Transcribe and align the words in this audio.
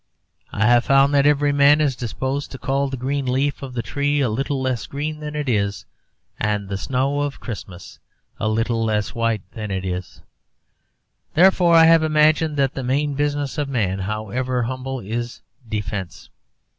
I 0.51 0.65
have 0.65 0.83
found 0.85 1.13
that 1.13 1.27
every 1.27 1.51
man 1.51 1.79
is 1.79 1.95
disposed 1.95 2.49
to 2.49 2.57
call 2.57 2.89
the 2.89 2.97
green 2.97 3.27
leaf 3.27 3.61
of 3.61 3.75
the 3.75 3.83
tree 3.83 4.19
a 4.19 4.29
little 4.29 4.59
less 4.59 4.87
green 4.87 5.19
than 5.19 5.35
it 5.35 5.47
is, 5.47 5.85
and 6.39 6.67
the 6.69 6.77
snow 6.79 7.19
of 7.21 7.39
Christmas 7.39 7.99
a 8.39 8.49
little 8.49 8.83
less 8.83 9.13
white 9.13 9.43
than 9.51 9.69
it 9.69 9.85
is; 9.85 10.23
therefore 11.35 11.75
I 11.75 11.85
have 11.85 12.01
imagined 12.01 12.57
that 12.57 12.73
the 12.73 12.83
main 12.83 13.13
business 13.13 13.59
of 13.59 13.69
a 13.69 13.71
man, 13.71 13.99
however 13.99 14.63
humble, 14.63 15.01
is 15.01 15.43
defence. 15.69 16.31